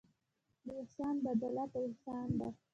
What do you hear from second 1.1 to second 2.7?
بدله په احسان ده.